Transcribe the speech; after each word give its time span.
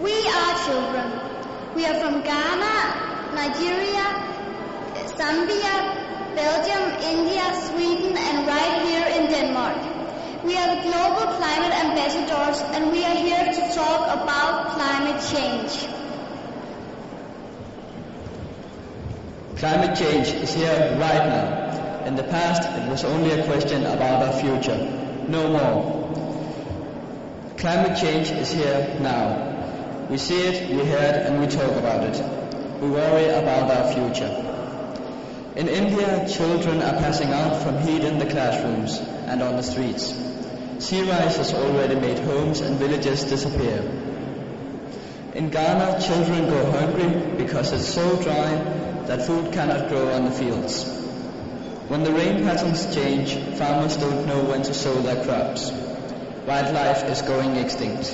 We 0.00 0.12
are 0.28 0.54
children. 0.66 1.08
We 1.74 1.84
are 1.86 1.94
from 2.00 2.22
Ghana, 2.22 3.34
Nigeria, 3.34 4.06
Zambia, 5.16 5.74
Belgium, 6.34 6.84
India, 7.02 7.44
Sweden, 7.66 8.16
and 8.16 8.46
right 8.46 8.82
here 8.86 9.06
in 9.18 9.30
Denmark. 9.30 10.44
We 10.44 10.56
are 10.56 10.76
the 10.76 10.82
global 10.82 11.26
climate 11.38 11.72
ambassadors 11.72 12.60
and 12.74 12.92
we 12.92 13.04
are 13.04 13.14
here 13.16 13.44
to 13.52 13.74
talk 13.74 14.22
about 14.22 14.74
climate 14.76 15.20
change. 15.32 15.88
Climate 19.56 19.96
change 19.96 20.28
is 20.28 20.52
here 20.54 20.96
right 21.00 21.26
now. 21.26 21.85
In 22.06 22.14
the 22.14 22.22
past, 22.22 22.62
it 22.62 22.88
was 22.88 23.02
only 23.02 23.32
a 23.32 23.44
question 23.46 23.84
about 23.84 24.22
our 24.22 24.32
future. 24.40 24.78
No 25.26 25.48
more. 25.48 26.06
Climate 27.58 27.98
change 27.98 28.30
is 28.30 28.52
here 28.52 28.96
now. 29.00 30.06
We 30.08 30.16
see 30.16 30.40
it, 30.40 30.70
we 30.70 30.84
hear 30.84 30.98
it, 30.98 31.26
and 31.26 31.40
we 31.40 31.48
talk 31.48 31.72
about 31.72 32.04
it. 32.04 32.80
We 32.80 32.90
worry 32.90 33.24
about 33.24 33.72
our 33.72 33.92
future. 33.92 34.30
In 35.56 35.66
India, 35.66 36.28
children 36.28 36.80
are 36.80 36.92
passing 36.92 37.32
out 37.32 37.60
from 37.60 37.78
heat 37.78 38.04
in 38.04 38.20
the 38.20 38.26
classrooms 38.26 39.00
and 39.26 39.42
on 39.42 39.56
the 39.56 39.62
streets. 39.64 40.14
Sea 40.78 41.02
rise 41.10 41.38
has 41.38 41.54
already 41.54 41.96
made 41.96 42.20
homes 42.20 42.60
and 42.60 42.76
villages 42.76 43.24
disappear. 43.24 43.82
In 45.34 45.50
Ghana, 45.50 46.00
children 46.00 46.50
go 46.50 46.70
hungry 46.70 47.36
because 47.36 47.72
it's 47.72 47.88
so 47.88 48.22
dry 48.22 48.54
that 49.08 49.26
food 49.26 49.52
cannot 49.52 49.88
grow 49.88 50.12
on 50.12 50.26
the 50.26 50.30
fields. 50.30 51.05
When 51.88 52.02
the 52.02 52.12
rain 52.12 52.42
patterns 52.42 52.92
change, 52.92 53.34
farmers 53.56 53.96
don't 53.96 54.26
know 54.26 54.42
when 54.42 54.62
to 54.64 54.74
sow 54.74 55.00
their 55.02 55.24
crops. 55.24 55.70
Wildlife 56.44 57.04
is 57.04 57.22
going 57.22 57.54
extinct. 57.54 58.12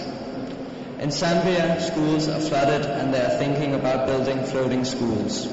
In 0.98 1.08
Zambia, 1.08 1.80
schools 1.80 2.28
are 2.28 2.38
flooded 2.38 2.84
and 2.84 3.14
they 3.14 3.20
are 3.20 3.38
thinking 3.38 3.74
about 3.74 4.06
building 4.06 4.44
floating 4.44 4.84
schools. 4.84 5.48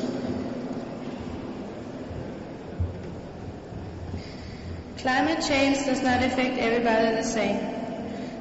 Climate 4.98 5.42
change 5.48 5.78
does 5.86 6.02
not 6.02 6.22
affect 6.22 6.58
everybody 6.58 7.16
the 7.16 7.24
same. 7.24 7.80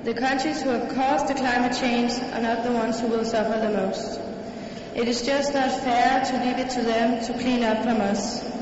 The 0.02 0.14
countries 0.14 0.60
who 0.60 0.70
have 0.70 0.92
caused 0.92 1.28
the 1.28 1.34
climate 1.34 1.78
change 1.78 2.12
are 2.34 2.42
not 2.42 2.64
the 2.64 2.72
ones 2.72 2.98
who 2.98 3.06
will 3.06 3.24
suffer 3.24 3.60
the 3.60 3.70
most. 3.70 4.20
It 4.96 5.06
is 5.06 5.22
just 5.22 5.54
not 5.54 5.70
fair 5.70 6.24
to 6.24 6.44
leave 6.44 6.58
it 6.58 6.70
to 6.70 6.82
them 6.82 7.24
to 7.26 7.32
clean 7.34 7.62
up 7.62 7.84
from 7.84 8.00
us. 8.00 8.57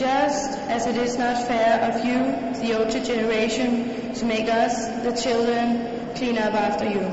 Just 0.00 0.52
as 0.60 0.86
it 0.86 0.96
is 0.96 1.18
not 1.18 1.46
fair 1.46 1.92
of 1.92 2.02
you, 2.02 2.62
the 2.62 2.78
older 2.78 3.04
generation, 3.04 4.14
to 4.14 4.24
make 4.24 4.48
us, 4.48 4.88
the 5.04 5.12
children, 5.12 6.14
clean 6.16 6.38
up 6.38 6.54
after 6.54 6.88
you. 6.88 7.04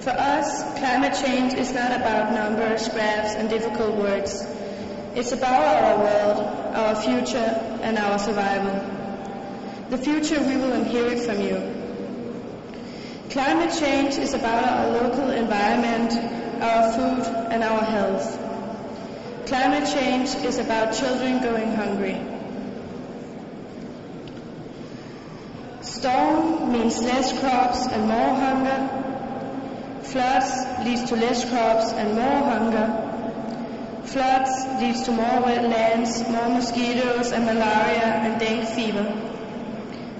For 0.00 0.10
us, 0.10 0.64
climate 0.80 1.14
change 1.24 1.54
is 1.54 1.72
not 1.72 1.92
about 1.92 2.32
numbers, 2.32 2.88
graphs, 2.88 3.36
and 3.36 3.48
difficult 3.48 3.94
words. 3.94 4.44
It's 5.14 5.30
about 5.30 5.62
our 5.84 5.98
world, 5.98 6.40
our 6.74 6.96
future, 6.96 7.78
and 7.82 7.98
our 7.98 8.18
survival. 8.18 8.74
The 9.90 9.98
future 9.98 10.42
we 10.42 10.56
will 10.56 10.72
inherit 10.72 11.20
from 11.20 11.40
you. 11.40 11.62
Climate 13.30 13.78
change 13.78 14.16
is 14.16 14.34
about 14.34 14.64
our 14.64 14.90
local 14.90 15.30
environment, 15.30 16.14
our 16.60 16.92
food, 16.94 17.32
and 17.52 17.62
our 17.62 17.84
health. 17.84 18.43
Climate 19.46 19.86
change 19.92 20.34
is 20.36 20.58
about 20.58 20.94
children 20.94 21.42
going 21.42 21.74
hungry. 21.74 22.18
Storm 25.82 26.72
means 26.72 27.02
less 27.02 27.38
crops 27.40 27.86
and 27.88 28.08
more 28.08 28.34
hunger. 28.34 30.00
Floods 30.02 30.86
leads 30.86 31.04
to 31.10 31.16
less 31.16 31.44
crops 31.48 31.92
and 31.92 32.14
more 32.14 32.40
hunger. 32.52 32.88
Floods 34.04 34.80
leads 34.80 35.02
to 35.02 35.12
more 35.12 35.42
wetlands, 35.44 36.26
more 36.30 36.48
mosquitoes 36.48 37.32
and 37.32 37.44
malaria 37.44 38.10
and 38.24 38.40
dengue 38.40 38.66
fever. 38.68 39.06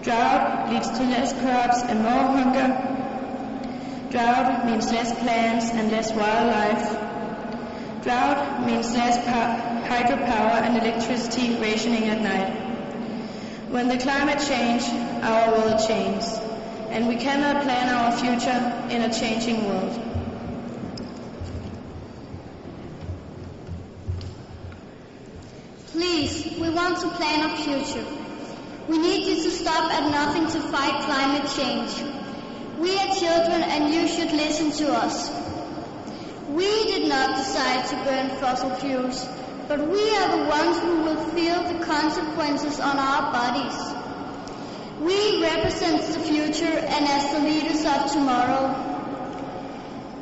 Drought 0.02 0.70
leads 0.70 0.90
to 0.90 1.02
less 1.02 1.32
crops 1.32 1.82
and 1.82 2.02
more 2.02 2.26
hunger. 2.36 2.68
Drought 4.10 4.66
means 4.66 4.92
less 4.92 5.18
plants 5.20 5.70
and 5.70 5.90
less 5.90 6.12
wildlife. 6.12 6.93
Drought 8.04 8.66
means 8.66 8.92
less 8.92 9.16
hydropower 9.88 10.60
and 10.60 10.76
electricity 10.76 11.56
rationing 11.58 12.04
at 12.10 12.20
night. 12.20 12.52
When 13.70 13.88
the 13.88 13.96
climate 13.96 14.40
changes, 14.46 14.86
our 15.22 15.52
world 15.52 15.82
changes, 15.88 16.38
and 16.90 17.08
we 17.08 17.16
cannot 17.16 17.62
plan 17.62 17.88
our 17.94 18.12
future 18.12 18.94
in 18.94 19.10
a 19.10 19.14
changing 19.14 19.66
world. 19.66 19.98
Please, 25.92 26.58
we 26.60 26.68
want 26.68 27.00
to 27.00 27.08
plan 27.08 27.48
our 27.48 27.56
future. 27.56 28.04
We 28.86 28.98
need 28.98 29.26
you 29.26 29.42
to 29.44 29.50
stop 29.50 29.90
at 29.90 30.10
nothing 30.10 30.46
to 30.48 30.60
fight 30.68 31.04
climate 31.06 31.50
change. 31.56 32.02
We 32.78 32.98
are 32.98 33.14
children 33.14 33.62
and 33.62 33.94
you 33.94 34.06
should 34.08 34.32
listen 34.32 34.72
to 34.72 34.92
us. 34.92 35.43
We 36.54 36.84
did 36.86 37.08
not 37.08 37.34
decide 37.36 37.84
to 37.88 37.96
burn 38.04 38.28
fossil 38.38 38.70
fuels, 38.76 39.26
but 39.66 39.80
we 39.88 40.16
are 40.16 40.38
the 40.38 40.44
ones 40.44 40.78
who 40.78 41.00
will 41.02 41.24
feel 41.30 41.60
the 41.64 41.84
consequences 41.84 42.78
on 42.78 42.96
our 42.96 43.32
bodies. 43.32 43.76
We 45.00 45.42
represent 45.42 46.00
the 46.12 46.20
future 46.20 46.78
and 46.78 47.08
as 47.08 47.32
the 47.32 47.40
leaders 47.40 47.84
of 47.84 48.12
tomorrow, 48.12 48.70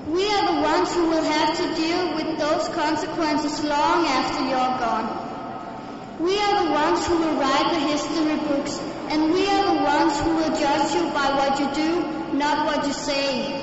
we 0.08 0.26
are 0.26 0.54
the 0.54 0.60
ones 0.62 0.94
who 0.94 1.10
will 1.10 1.22
have 1.22 1.54
to 1.58 1.74
deal 1.74 2.14
with 2.14 2.38
those 2.38 2.66
consequences 2.68 3.62
long 3.62 4.06
after 4.06 4.42
you're 4.48 4.78
gone. 4.80 6.18
We 6.18 6.38
are 6.38 6.64
the 6.64 6.70
ones 6.70 7.06
who 7.06 7.18
will 7.18 7.36
write 7.36 7.74
the 7.74 7.80
history 7.92 8.36
books, 8.48 8.78
and 9.10 9.34
we 9.34 9.46
are 9.48 9.74
the 9.74 9.82
ones 9.82 10.18
who 10.20 10.34
will 10.36 10.56
judge 10.58 10.94
you 10.94 11.10
by 11.12 11.28
what 11.36 11.60
you 11.60 11.70
do, 11.74 12.38
not 12.38 12.64
what 12.64 12.86
you 12.86 12.94
say. 12.94 13.61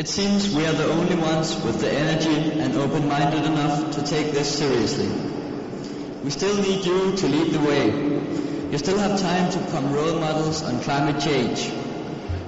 It 0.00 0.08
seems 0.08 0.54
we 0.54 0.64
are 0.64 0.72
the 0.72 0.90
only 0.90 1.14
ones 1.14 1.54
with 1.62 1.82
the 1.82 1.92
energy 1.92 2.58
and 2.58 2.74
open-minded 2.74 3.44
enough 3.44 3.96
to 3.96 4.02
take 4.02 4.32
this 4.32 4.58
seriously. 4.58 5.10
We 6.24 6.30
still 6.30 6.56
need 6.56 6.86
you 6.86 7.14
to 7.14 7.28
lead 7.28 7.52
the 7.52 7.60
way. 7.60 7.90
You 8.72 8.78
still 8.78 8.96
have 8.96 9.20
time 9.20 9.52
to 9.52 9.58
become 9.58 9.92
role 9.92 10.18
models 10.18 10.62
on 10.62 10.80
climate 10.80 11.20
change. 11.22 11.70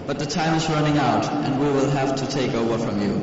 But 0.07 0.19
the 0.19 0.25
time 0.25 0.55
is 0.55 0.67
running 0.71 0.97
out 0.97 1.27
and 1.27 1.61
we 1.61 1.67
will 1.67 1.91
have 1.91 2.17
to 2.21 2.27
take 2.27 2.55
over 2.55 2.79
from 2.79 3.03
you. 3.03 3.23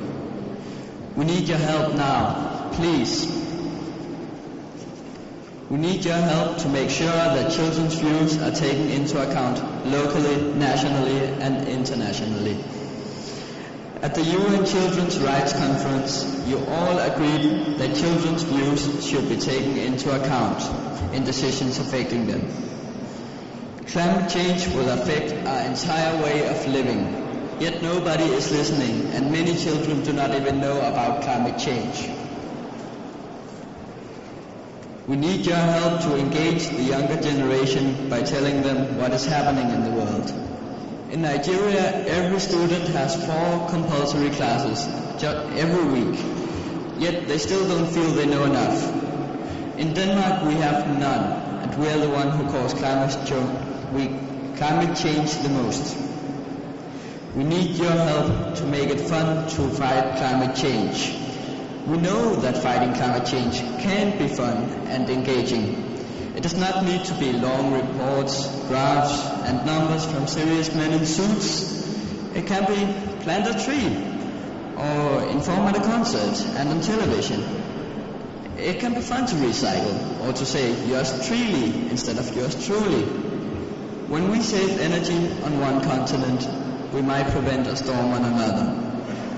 We 1.16 1.26
need 1.26 1.50
your 1.50 1.58
help 1.58 1.96
now, 1.96 2.70
please. 2.74 3.26
We 5.72 5.80
need 5.80 6.06
your 6.06 6.22
help 6.34 6.60
to 6.60 6.70
make 6.70 6.92
sure 6.92 7.08
that 7.08 7.52
children's 7.52 7.96
views 7.96 8.40
are 8.40 8.52
taken 8.52 8.90
into 8.90 9.28
account 9.28 9.88
locally, 9.88 10.54
nationally 10.54 11.18
and 11.42 11.68
internationally. 11.68 12.64
At 14.02 14.16
the 14.16 14.24
UN 14.24 14.66
Children's 14.66 15.20
Rights 15.20 15.52
Conference, 15.52 16.48
you 16.48 16.58
all 16.58 17.00
agreed 17.00 17.78
that 17.80 17.98
children's 17.98 18.44
views 18.44 19.06
should 19.06 19.28
be 19.28 19.36
taken 19.36 19.78
into 19.78 20.16
account 20.16 20.64
in 21.14 21.26
decisions 21.26 21.80
affecting 21.80 22.26
them. 22.26 22.48
Climate 23.88 24.30
change 24.30 24.68
will 24.68 24.88
affect 24.88 25.34
our 25.46 25.66
entire 25.66 26.24
way 26.24 26.48
of 26.48 26.66
living, 26.68 27.60
yet 27.60 27.82
nobody 27.82 28.24
is 28.24 28.50
listening 28.54 29.12
and 29.12 29.34
many 29.34 29.54
children 29.58 30.02
do 30.02 30.14
not 30.14 30.34
even 30.34 30.62
know 30.62 30.78
about 30.78 31.24
climate 31.24 31.60
change. 31.60 32.10
We 35.08 35.18
need 35.18 35.46
your 35.46 35.58
help 35.58 36.04
to 36.04 36.18
engage 36.18 36.70
the 36.70 36.84
younger 36.84 37.20
generation 37.20 38.10
by 38.10 38.22
telling 38.22 38.62
them 38.62 38.98
what 38.98 39.12
is 39.12 39.26
happening 39.26 39.70
in 39.72 39.84
the 39.84 39.92
world. 39.92 40.49
In 41.10 41.24
Nigeria, 41.24 42.06
every 42.06 42.40
student 42.40 42.88
has 42.90 43.16
four 43.26 43.68
compulsory 43.70 44.30
classes 44.30 44.88
every 45.24 46.02
week, 46.02 46.20
yet 47.00 47.28
they 47.28 47.40
still 47.40 47.68
don't 47.68 47.92
feel 47.92 48.12
they 48.12 48.28
know 48.28 48.44
enough. 48.44 48.80
In 49.80 49.96
Denmark, 49.96 50.46
we 50.46 50.54
have 50.56 50.88
none, 51.00 51.64
and 51.64 51.76
we 51.82 51.88
are 51.90 51.98
the 51.98 52.10
one 52.10 52.30
who 52.30 52.44
cause 52.52 52.76
climate, 52.76 53.18
we, 53.92 54.06
climate 54.56 54.96
change 54.96 55.34
the 55.38 55.50
most. 55.50 55.98
We 57.36 57.44
need 57.44 57.78
your 57.78 57.92
help 57.92 58.56
to 58.58 58.66
make 58.68 58.90
it 58.90 59.02
fun 59.02 59.50
to 59.50 59.68
fight 59.70 60.18
climate 60.18 60.56
change. 60.56 61.16
We 61.88 61.98
know 61.98 62.36
that 62.36 62.58
fighting 62.58 62.94
climate 62.94 63.26
change 63.26 63.62
can 63.82 64.16
be 64.20 64.28
fun 64.28 64.58
and 64.90 65.10
engaging. 65.10 65.89
It 66.40 66.44
does 66.44 66.56
not 66.56 66.86
need 66.86 67.04
to 67.04 67.14
be 67.16 67.34
long 67.34 67.74
reports, 67.74 68.48
graphs, 68.70 69.26
and 69.44 69.66
numbers 69.66 70.06
from 70.06 70.26
serious 70.26 70.74
men 70.74 70.94
in 70.94 71.06
suits. 71.06 71.86
It 72.34 72.48
can 72.48 72.64
be 72.64 73.24
plant 73.26 73.46
a 73.54 73.62
tree, 73.62 73.94
or 74.78 75.28
inform 75.32 75.68
at 75.68 75.76
a 75.76 75.82
concert 75.82 76.40
and 76.56 76.70
on 76.70 76.80
television. 76.80 77.44
It 78.56 78.80
can 78.80 78.94
be 78.94 79.02
fun 79.02 79.26
to 79.26 79.36
recycle, 79.36 80.26
or 80.26 80.32
to 80.32 80.46
say 80.46 80.72
yours 80.88 81.28
truly 81.28 81.90
instead 81.90 82.18
of 82.18 82.34
yours 82.34 82.56
truly. 82.66 83.04
When 84.08 84.32
we 84.32 84.40
save 84.40 84.80
energy 84.80 85.18
on 85.44 85.60
one 85.60 85.82
continent, 85.84 86.48
we 86.94 87.02
might 87.02 87.30
prevent 87.32 87.68
a 87.68 87.76
storm 87.76 88.14
on 88.14 88.24
another, 88.24 88.64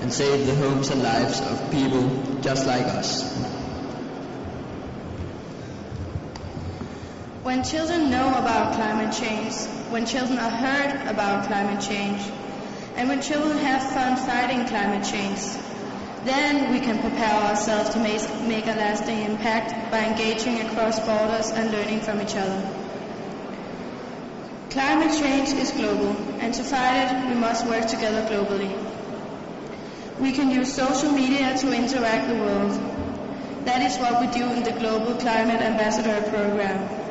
and 0.02 0.12
save 0.12 0.46
the 0.46 0.54
homes 0.54 0.90
and 0.90 1.02
lives 1.02 1.40
of 1.40 1.68
people 1.72 2.38
just 2.42 2.64
like 2.64 2.86
us. 2.86 3.61
When 7.42 7.64
children 7.64 8.08
know 8.08 8.28
about 8.38 8.74
climate 8.74 9.12
change, 9.12 9.66
when 9.90 10.06
children 10.06 10.38
are 10.38 10.48
heard 10.48 11.08
about 11.08 11.48
climate 11.48 11.82
change, 11.82 12.22
and 12.94 13.08
when 13.08 13.20
children 13.20 13.58
have 13.58 13.82
fun 13.82 14.14
fighting 14.16 14.64
climate 14.68 15.04
change, 15.04 15.40
then 16.22 16.70
we 16.70 16.78
can 16.78 17.00
prepare 17.00 17.34
ourselves 17.42 17.90
to 17.90 17.98
make, 17.98 18.66
a 18.68 18.76
lasting 18.78 19.22
impact 19.22 19.90
by 19.90 20.04
engaging 20.04 20.60
across 20.60 21.00
borders 21.00 21.50
and 21.50 21.72
learning 21.72 21.98
from 22.02 22.20
each 22.20 22.36
other. 22.36 22.62
Climate 24.70 25.10
change 25.18 25.48
is 25.48 25.72
global, 25.72 26.14
and 26.38 26.54
to 26.54 26.62
fight 26.62 27.10
it, 27.10 27.28
we 27.28 27.34
must 27.34 27.66
work 27.66 27.88
together 27.88 28.22
globally. 28.30 28.72
We 30.20 30.30
can 30.30 30.48
use 30.48 30.72
social 30.72 31.10
media 31.10 31.58
to 31.58 31.72
interact 31.72 32.28
the 32.28 32.36
world. 32.36 32.70
That 33.64 33.82
is 33.82 33.98
what 33.98 34.20
we 34.20 34.28
do 34.28 34.44
in 34.52 34.62
the 34.62 34.78
Global 34.78 35.16
Climate 35.16 35.60
Ambassador 35.60 36.22
Program. 36.30 37.01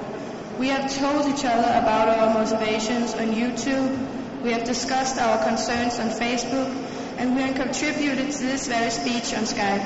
We 0.57 0.68
have 0.68 0.94
told 0.94 1.27
each 1.27 1.45
other 1.45 1.68
about 1.68 2.09
our 2.09 2.33
motivations 2.33 3.13
on 3.13 3.27
YouTube, 3.33 4.44
we 4.44 4.51
have 4.51 4.63
discussed 4.63 5.19
our 5.19 5.44
concerns 5.44 6.00
on 6.00 6.09
Facebook, 6.09 6.68
and 7.18 7.36
we 7.36 7.42
have 7.42 7.56
contributed 7.56 8.31
to 8.31 8.39
this 8.39 8.68
very 8.68 8.89
speech 8.89 9.33
on 9.36 9.44
Skype. 9.44 9.86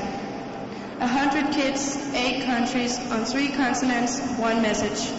A 1.00 1.08
hundred 1.08 1.54
kids, 1.54 1.98
eight 2.14 2.46
countries, 2.46 2.98
on 3.12 3.26
three 3.26 3.50
continents, 3.50 4.20
one 4.40 4.62
message. 4.62 5.12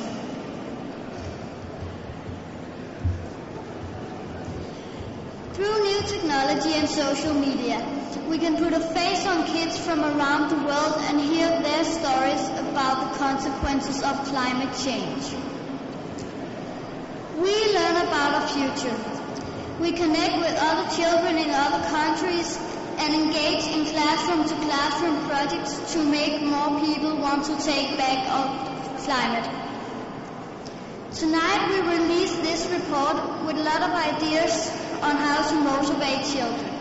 Through 5.53 5.83
new 5.85 6.01
technology 6.03 6.73
and 6.75 6.89
social 6.89 7.35
media, 7.35 7.85
we 8.29 8.39
can 8.39 8.57
put 8.57 8.73
a 8.73 8.81
face 8.81 9.27
on 9.27 9.47
kids 9.47 9.79
from 9.79 10.01
around 10.01 10.49
the 10.49 10.57
world 10.57 10.97
and 11.09 11.21
consequences 13.19 14.03
of 14.03 14.25
climate 14.27 14.75
change. 14.85 15.35
We 17.37 17.75
learn 17.75 17.97
about 18.07 18.43
our 18.43 18.49
future. 18.49 18.97
We 19.81 19.93
connect 19.93 20.37
with 20.39 20.57
other 20.59 20.89
children 20.97 21.37
in 21.37 21.51
other 21.51 21.87
countries 21.89 22.59
and 22.99 23.15
engage 23.15 23.65
in 23.65 23.85
classroom 23.85 24.49
to 24.49 24.55
classroom 24.67 25.29
projects 25.29 25.93
to 25.93 26.03
make 26.03 26.43
more 26.43 26.81
people 26.81 27.17
want 27.19 27.45
to 27.45 27.57
take 27.63 27.97
back 27.99 28.27
our 28.29 28.99
climate. 29.05 29.67
Tonight 31.13 31.69
we 31.71 31.81
release 31.97 32.35
this 32.37 32.67
report 32.71 33.17
with 33.45 33.57
a 33.57 33.63
lot 33.63 33.83
of 33.83 33.91
ideas 33.91 34.71
on 35.03 35.17
how 35.17 35.49
to 35.49 35.55
motivate 35.57 36.25
children. 36.25 36.73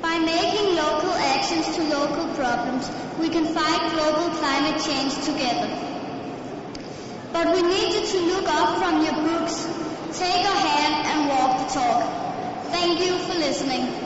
By 0.00 0.18
making 0.18 0.63
local 1.14 1.26
actions 1.26 1.76
to 1.76 1.82
local 1.84 2.26
problems, 2.34 2.90
we 3.18 3.28
can 3.28 3.46
fight 3.54 3.92
global 3.92 4.30
climate 4.36 4.82
change 4.82 5.14
together. 5.24 5.70
But 7.32 7.54
we 7.54 7.62
need 7.62 7.94
you 7.94 8.06
to 8.06 8.18
look 8.26 8.48
up 8.48 8.78
from 8.78 9.04
your 9.04 9.14
books, 9.14 9.64
take 10.18 10.44
a 10.44 10.56
hand 10.66 11.06
and 11.06 11.28
walk 11.28 11.66
the 11.66 11.74
talk. 11.74 12.70
Thank 12.70 13.00
you 13.00 13.18
for 13.18 13.34
listening. 13.34 14.03